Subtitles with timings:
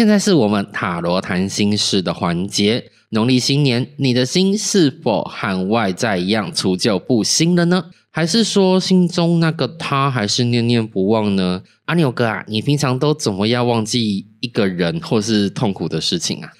[0.00, 2.90] 现在是我们塔罗谈心事的环节。
[3.10, 7.84] 农历新年，你的心是否和外在一样除旧布新了呢？
[8.10, 11.62] 还是说心中那个他还是念念不忘呢？
[11.84, 16.50] 阿牛哥啊，你平常都怎么样忘记一个人或是痛苦的事情啊？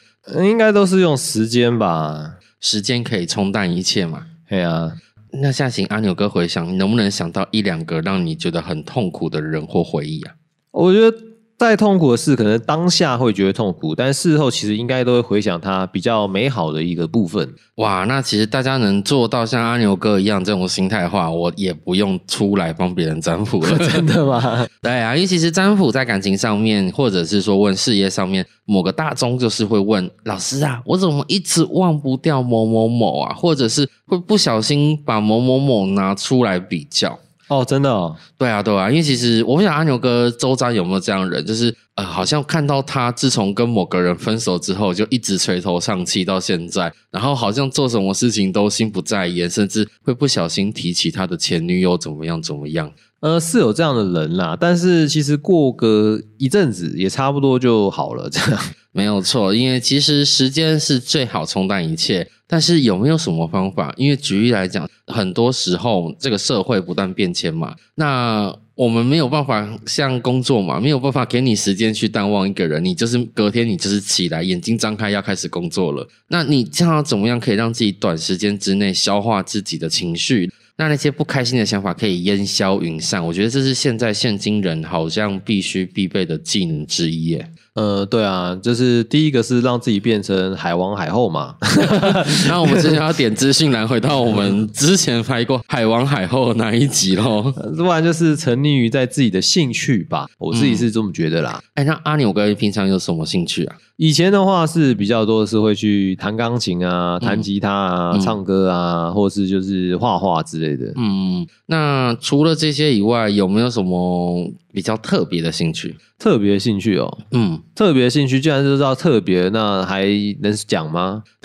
[0.45, 2.35] 应该都是用时间吧？
[2.61, 4.27] 时间可以冲淡一切嘛？
[4.51, 4.93] 对啊，
[5.41, 10.35] 那下请阿牛哥回想，你能不能想到一两个让你觉得很痛苦的人或回忆啊？
[10.73, 11.30] 我觉得。
[11.61, 17.47] 再痛苦的事，可能当下会觉得痛苦，但事后其实应该都会回想它比较美好的一个部分。
[17.75, 24.67] 哇，那其实大家能做到像阿牛哥一样这种心态的话，我也不用出来帮别人占卜了， 真的吗？
[24.81, 37.19] 对啊，因为其实占卜在感情上面，或者是说问事业上面，某个大宗就是会问老师啊，我怎么一直忘不掉某某某啊，或者是会不小心把某某某拿出来比较。
[37.51, 52.93] 哦，真的哦，对啊，对啊，因为其实我不想阿牛哥周遭有没有这样人，就是呃，好像看到他自从跟某个人分手之后，就一直垂头丧气到现在，然后好像做什么事情都心不在焉，甚至会不小心提起他的前女友怎么样怎么样。
[53.21, 58.59] 呃，是有这样的人啦，但是其实过个一阵子也差不多就好了，这样
[58.93, 59.55] 没有错。
[59.55, 63.93] 因为其实时间是最好冲淡一切，但是有没有什么方法？
[63.99, 80.51] 因为举例来讲，很多时候这个社会不断变迁嘛，那我们没有办法像工作嘛，没有办法给你时间去淡忘一个人，你就是隔天你就是起来眼睛张开要开始工作了，那你这样怎么样可以让自己短时间之内消化自己的情绪？
[80.81, 87.47] 那那些不开心的想法可以烟消云散，我觉得这是现在现今人好像必须必备的技能之一耶。
[87.81, 91.55] 呃，对啊，就是第一个是让自己变成海王海后嘛。
[92.47, 97.51] 那我们之前要点资讯栏，回到我们之前拍过海王海后哪一集喽？
[97.75, 101.59] 不然就是沉溺于在自己的兴趣吧，我自己是这么觉得啦。
[101.73, 103.77] 哎，那阿牛哥平常有什么兴趣啊？
[103.97, 110.93] 以前的话是比较多的是会去弹钢琴啊、弹吉他啊、唱歌啊，或是就是画画之类的。
[110.97, 115.97] 嗯，那除了这些以外，有没有什么比较特别的兴趣？
[116.19, 120.07] 特别兴趣哦，嗯，特别兴趣，既然就知道特别，那还
[120.43, 121.23] 能讲吗？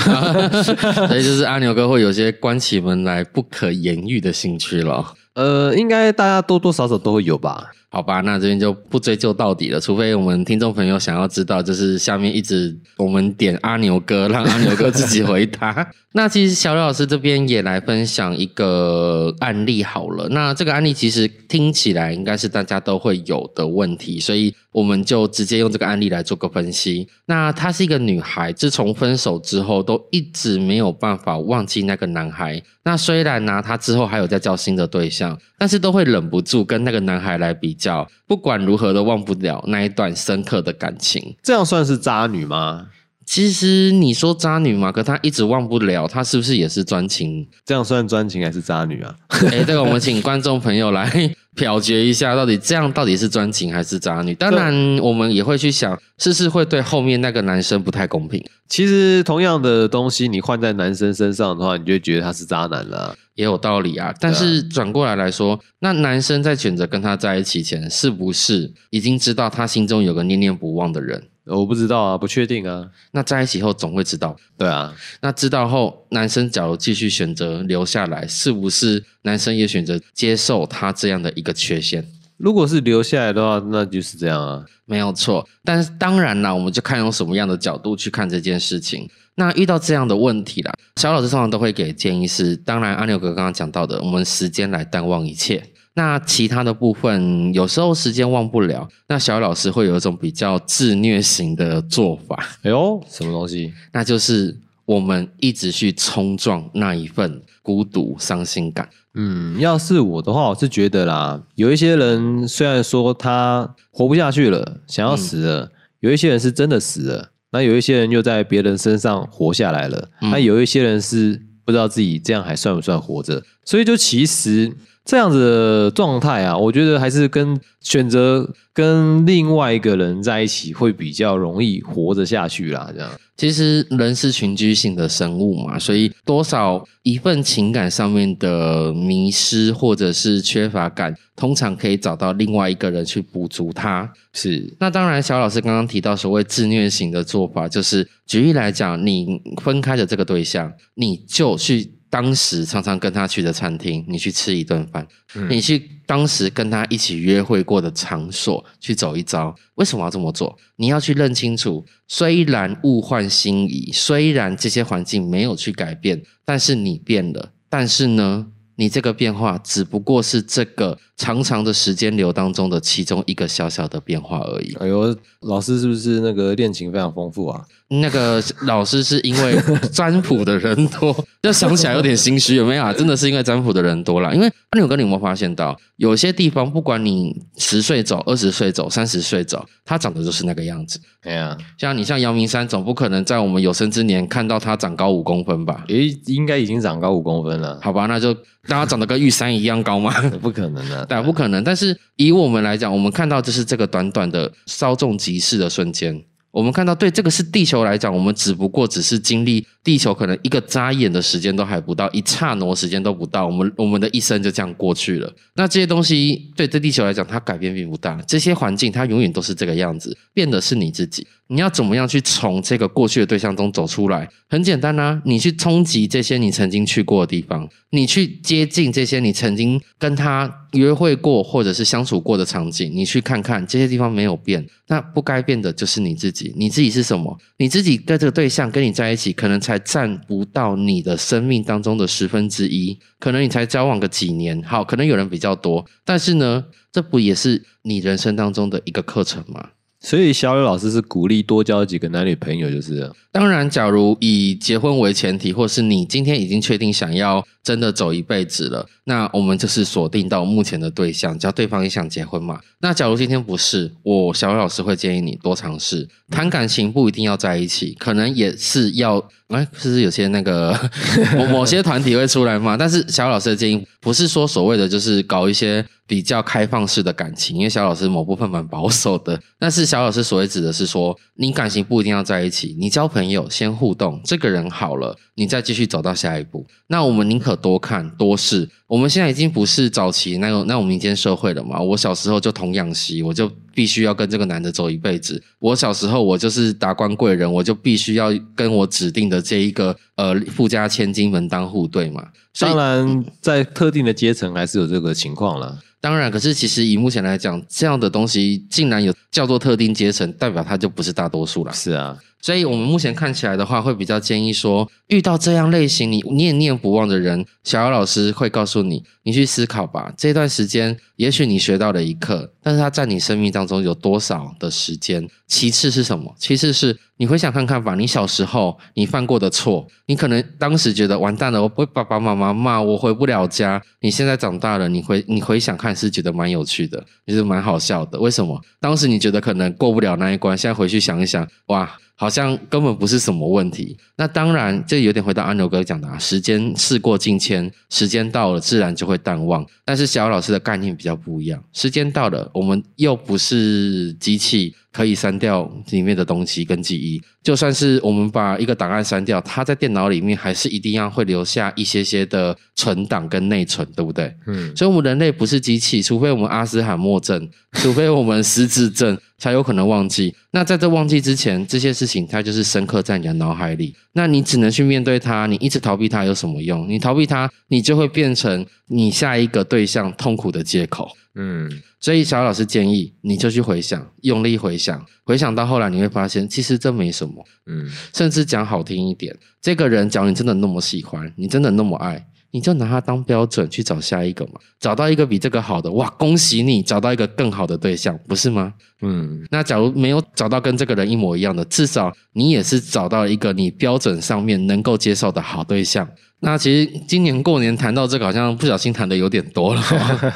[1.08, 5.14] 所以就是阿牛哥会有些关起门来不可言喻的兴趣了。
[5.35, 7.72] 呃，应该大家多多少少都会有吧。
[7.95, 15.89] 好吧，那这边就不追究到底了，除非我们听众朋友想要知道，就是下面一直我们点阿牛哥，让阿牛哥自己回答。
[16.11, 20.28] 那其实小刘老师这边也来分享一个案例好了。
[20.28, 27.08] 那这个案例其实听起来应该是大家都会有的问题，所以我们就直接用这个案例来做个分析。
[27.28, 32.62] 那她是一个女孩，自从分手之后都一直没有办法忘记那个男孩。
[32.84, 41.38] 那虽然呢，她之后还有在交新的对象，但是都会忍不住跟那个男孩来比较，不管如何都忘不了那一段深刻的感情。
[41.41, 42.88] 这样算是渣女吗？
[43.25, 47.47] 其实你说渣女嘛，可她一直忘不了，她是不是也是专情？
[47.66, 49.16] 这样算专情还是渣女啊？
[49.52, 51.09] 哎，这个我们请观众朋友来
[51.56, 54.35] 表决一下，到底这样到底是专情还是渣女？
[54.35, 58.44] 当然，我们也会去想，是不是会对后面那个男生不太公平？
[58.68, 64.14] 其实同样的东西，你换在男生身上的话，你就觉得他是渣男了，也有道理啊。
[64.19, 71.24] 但是转过来来说，那男生在选择跟他在一起前，是不是已经知道他心中有个念念不忘的人？
[71.45, 72.89] 我不知道啊，不确定啊。
[73.11, 74.94] 那在一起后总会知道，对啊。
[75.22, 82.05] 那知道后，男生假如继续选择留下来，是不是男生也选择接受他这样的一个缺陷？
[82.38, 85.47] 如果是留下来的话，那就是这样啊，没有错。
[85.63, 89.09] 但是当然啦，我们就看用什么样的角度去看这件事情。
[89.35, 95.63] 那遇到这样的问题啦，小老师通常都会给建议是：当然，阿牛哥刚刚讲到的，我们时间来淡忘一切。
[95.97, 98.85] 那其他的部分，有时候时间忘不了。
[99.07, 102.38] 那小老师会有一种比较自虐型的做法。
[102.63, 103.73] 哎呦，什么东西？
[103.94, 108.89] 那就是我们一直去冲撞那一份孤独、伤心感。
[109.13, 115.69] 嗯，要是我的话，我是觉得啦，有一些人虽然说他活不下去了，想要死了；
[116.01, 120.09] 有一些人是真的死了，那有一些人又在别人身上活下来了。
[120.23, 123.41] 那有一些人是不知道自己这样还算不算活着。
[123.64, 124.75] 所以就其实。
[125.05, 132.90] 这样子的状态啊，我觉得还是跟选择跟另外一个人在一起会比较容易活着下去啦。
[132.91, 144.11] 这样，其实人是群居性的生物嘛，所以多少一份情感上面的迷失或者是缺乏感，通常可以找到另外一个人去补足它。
[144.34, 151.91] 是，那当然，小老师刚刚提到所谓自虐型的做法，就是举例来讲，你分开的这个对象，你就去。
[152.16, 155.06] 当时常常跟他去的餐厅，你去吃一顿饭，
[155.50, 159.53] 你去当时跟他一起约会过的场所去走一遭。
[159.73, 160.58] 为什么要这么做？
[160.78, 167.52] 你要去认清楚，虽然物换星移，虽然这些环境没有去改变，但是你变了。
[167.70, 168.47] 但是呢？
[168.78, 174.76] 你这个变化只不过是这个长长的时间流当中的其中一个小小的变化而已。
[174.82, 177.64] 哎呦，老师是不是那个恋情非常丰富啊？
[177.87, 179.55] 那个老师是因为
[179.93, 182.91] 占卜的人多， 就想起来有点心虚，有没有啊？
[182.91, 184.34] 真的是因为占卜的人多了。
[184.34, 190.99] 因为阿牛哥，你有没有发现到，有些地方不管你十岁走、二十岁走、三十岁走，它长得就是那个样子。
[191.22, 195.84] 对呀，像你像阳明山，总不可能在我们有生之年看到它长高五公分吧？
[195.90, 197.79] 诶，应该已经长高五公分了。
[197.84, 198.29] 好吧，那就
[198.64, 200.11] 让它长得跟玉山一样高吗？
[200.41, 201.64] 不可能的，对，不可能。
[201.64, 206.20] 但是以我们来讲，我们看到就是这个短短的稍纵即逝的瞬间。
[206.55, 215.29] 我们看到，对这个是地球来讲，我们只不过只是经历地球可能一个眨眼的时间都还不到，一刹那时间都不到，我们我们的一生就这样过去了。
[215.55, 218.22] 那这些东西对这地球来讲，它改变并不大。
[218.22, 221.28] 这些环境它永远都是这个样子，变的是你自己。
[221.47, 224.28] 你要怎么样去从这个过去的对象中走出来？
[224.50, 236.52] 很简单啊，你去冲击这些你曾经去过的地方，你去接近这些你曾经跟他约会过或者是相处过的场景，你去看看这些地方没有变，那不该变的就是你自己。
[236.58, 237.38] 你自己是什么？
[237.58, 249.70] 你自己跟这个对象跟你在一起，可能才占不到你的生命当中的十分之一，可能你才交往个几年，好，可能有人比较多，但是呢，这不也是你人生当中的一个课程吗？
[250.05, 262.60] 所以小柳老师是鼓励多交几个男女朋友，就是当然，假如以结婚为前提，或是你今天已经确定想要真的走一辈子了，那我们就是锁定到目前的对象，只要对方也想结婚嘛。
[262.81, 269.17] 那假如今天不是，我小柳老师会建议你多尝试谈感情，不一定要在一起，可能也是要
[269.48, 270.79] 哎，是不是有些那个
[271.36, 272.77] 某某些团体会出来嘛？
[272.77, 275.84] 但是小老师的建议不是说所谓的就是搞一些。
[276.07, 279.39] 比较开放式的感情，因为小老师某部分蛮保守的。
[279.57, 286.65] 但是小老师所谓指的是说，你感情不一定要在一起，你交朋友先互动，这个人好了，你再继续走到下一步。
[286.88, 288.69] 那我们宁可多看多试。
[288.88, 291.79] 我们现在已经不是早期那种那种民间社会了嘛。
[291.79, 295.41] 我小时候就童养媳，我就必须要跟这个男的走一辈子。
[295.58, 302.27] 我小时候我就是达官贵人，我就必须要跟我指定的这一个呃富家千金门当户对嘛。
[302.60, 305.79] 当然，在特定的阶层还是有这个情况了。
[306.05, 311.74] 当然，可是其实以目前来讲，这样的东西竟然有叫做特定阶层，代表它就不是大多数了。
[311.74, 312.15] 是啊。
[312.46, 320.13] 所以，我们目前看起来的话，会比较建议说，遇到这样类型你念念不忘的人，小姚老师会告诉你，你去思考吧。
[320.15, 325.27] 这段时间，也许你学到了一课，但是它在你生命当中有多少的时间？
[325.48, 326.36] 其次是什么？
[326.38, 333.82] 其次是你回想看看吧，你小时候你犯过的错，你可能当时觉得完蛋了，我被爸爸妈妈骂，我回不了家。
[334.01, 338.20] 你现在长大了，你回你回想看，是觉得蛮有趣的，也是蛮好笑的。
[338.20, 338.62] 为什么？
[338.80, 341.92] 当时你觉得可能过不了那一关，现在回去想一想，哇！
[342.15, 343.98] 好像根本不是什么问题。
[344.15, 349.65] 那当然，这有点回到安柔哥讲的啊，时间事过境迁，时间到了自然就会淡忘。
[349.84, 354.74] 但是小老师的概念比较不一样，时间到了，我们又不是机器。
[354.96, 364.34] 可以删掉里面的东西跟记忆，就算是我们把一个档案删掉，它在电脑里面还是一定要会留下一些些的存档跟内存，对不对？
[364.48, 370.34] 嗯，所以，我们人类不是机器，除非我们阿斯海默症，除非我们失智症，才有可能忘记。
[370.51, 373.94] 那在这忘记之前，这些事情它就是深刻在你的脑海里。
[374.14, 376.88] 那你只能去面对它，你一直逃避它有什么用？
[376.88, 381.10] 你逃避它，你就会变成你下一个对象痛苦的借口。
[381.36, 387.46] 嗯，所以小老师建议你就去回想，用力回想，回想到后来你会发现，其实这没什么。
[387.68, 392.25] 嗯，甚至讲好听一点，这个人，假如你真的那么喜欢，你真的那么爱。
[392.51, 398.74] 你就拿他当标准去找下一个嘛，找到一个比这个好的，哇，恭喜你找到一个更好的对象，不是吗？
[399.01, 406.10] 嗯，那假如没有找到跟这个人一模一样的，至少你也是找到一个你标准上面能够接受的好对象。
[406.42, 409.82] 那其实今年过年谈到这个，好像不小心谈的有点多了。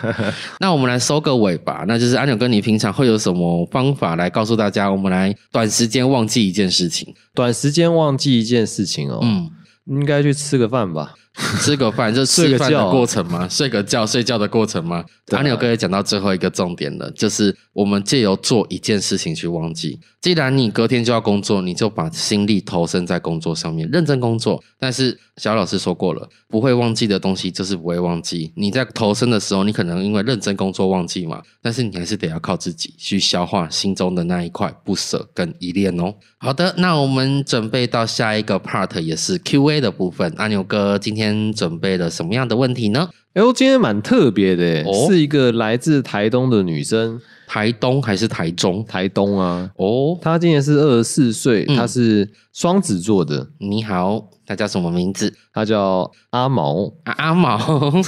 [0.60, 7.14] 那我们来收个尾吧，那就是安纽哥，你平常会有什么方法来告诉大家，我们来短时间忘记一件事情？
[7.36, 9.50] 短时间忘记一件事情哦，嗯，
[9.88, 11.14] 应该去吃个饭吧。
[11.62, 13.48] 吃个饭就吃饭的过程吗？
[13.50, 15.06] 睡个觉睡觉的过程吗？
[15.32, 20.00] 阿牛哥也讲到最后一个重点了，就是我们借由做一件事情去忘记。
[20.20, 24.62] 既然你隔天就要工作，你就把心力投身在工作上面，认真工作。
[24.78, 28.52] 但是小老师说过了，不会忘记的东西就是不会忘记。
[28.56, 36.14] 你在投身的时候，你可能因为认真工作忘记嘛，但是你还是得要靠自己去消化心中的那一块不舍跟依恋哦。
[36.40, 40.34] 好的，那我们准备到下一个 part，也是 Q A 的部分。
[40.36, 41.19] 阿牛哥今天。
[41.20, 43.10] 天准备了什么样的问题呢？
[43.34, 48.84] 哎呦，今天蛮特别的是一个来自台东的女生，台东还是台中？
[48.86, 55.32] 台东啊，哦，她今年是二十四岁，嗯她是双子座的，你好，她叫什么名字？
[55.54, 56.92] 她叫阿毛。
[57.04, 57.56] 啊、阿毛，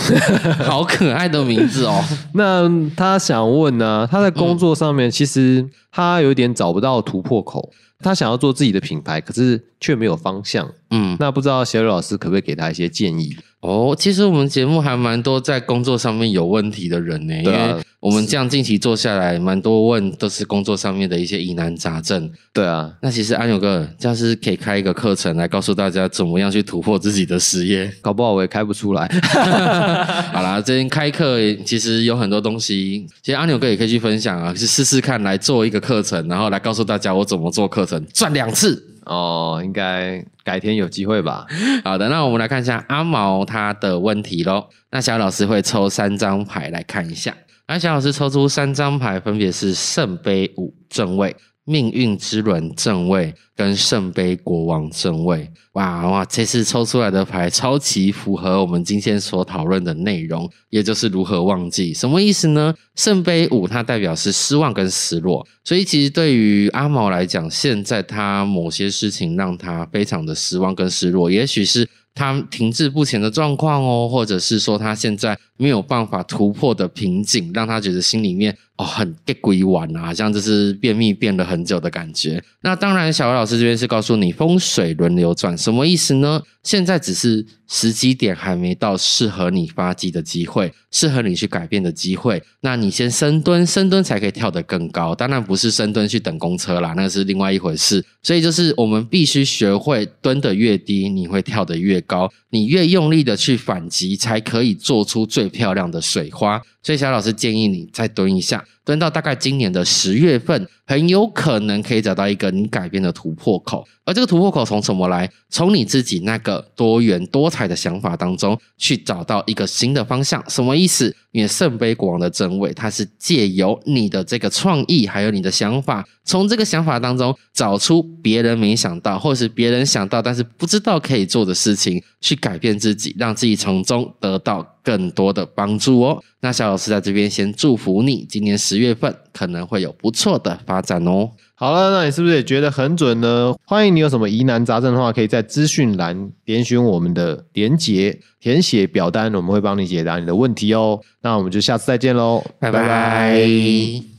[0.66, 2.04] 好可爱的名字哦。
[2.34, 7.70] 那她想问呢、她在工作上面其实她有点找不到突破口，
[8.02, 10.70] 她想要做自己的品牌，可是却没有方向。
[10.90, 13.38] 嗯，那不知道小雨老师可不可以给他一些建议？
[13.62, 22.28] 哦，其实我们节目还蛮多在工作上面有问题的人呢，因对啊为我们这样近期做下来，蛮多问都是工作上面的一些疑难杂症。
[22.52, 27.92] 对啊，那其实安友哥这样是可以开一个课程来告诉大家怎么样去突破自己的事业。
[28.02, 29.08] 搞不好我也开不出来。
[30.34, 38.88] 好啦，这边开课其实有很多东西，其实阿牛哥也可以去分享啊，去试试看来做一个课程，然后来告诉大家我怎么做课程，赚两次。
[39.06, 41.46] 哦，应该改天有机会吧。
[41.84, 44.68] 好的，那我们来看一下阿毛他的问题喽。
[44.92, 47.36] 那小老师会抽三张牌来看一下，
[47.68, 55.50] 那小老师抽出三张牌，分别是圣杯五正位、命运之轮正位跟圣杯国王正位。
[55.74, 61.94] 哇哇，这次抽出来的牌超级符合我们今天所讨论的内容，也就是如何忘记。
[61.94, 62.74] 什么意思呢？
[62.96, 71.88] 圣杯五它代表是失望跟失落，所以其实对于阿毛来讲，现在他某些事情让他非常的失望跟失落，也许是。
[72.14, 82.44] 他停滞不前的状况哦，或者是说他现在没有办法突破的瓶颈，让他觉得心里面哦很给鬼玩啊，好像就是便秘变了很久的感觉。
[82.62, 86.42] 那当然，小姚老师这边是告诉你风水轮流转，什么意思呢？
[86.64, 92.42] 现在只是时机点还没到适合你发迹的机会，适合你去改变的机会。
[92.62, 95.16] 那你先深蹲，深蹲才可以跳得更高。
[95.16, 98.04] 当然不是深蹲去等公车啦，那是另外一回事。
[98.22, 102.32] 所以就是我们必须学会蹲得越低，你会跳得越高。
[102.52, 106.62] 你越用力的去反击，才可以做出最漂亮的水花。
[106.84, 113.88] 所以小老师建议你再蹲一下，蹲到大概今年的十月份，很有可能可以找到一个你改变的突破口。
[114.04, 115.30] 而这个突破口从什么来？
[115.50, 120.44] 从你自己那个多元多彩的想法当中去找到一个新的方向。
[120.50, 121.16] 什么意思？
[121.34, 136.24] 你的圣杯国王的正位，它是借由你的这个创意，还有你的想法，从这个想法当中找出别人没想到，或者是别人想到但是不知道可以做的事情，去改变自己，让自己从中得到更多的帮助哦。
[136.42, 141.30] 那小老师在这边先祝福你，今年十月份可能会有不错的发展哦。
[141.54, 143.54] 好了，那你是不是也觉得很准呢？
[143.66, 151.00] 欢迎你有什么疑难杂症的话，可以在资讯栏点选我们的连结，填写表单，我们会帮你解答你的问题哦。
[151.22, 154.11] 那我们就下次再见喽，拜拜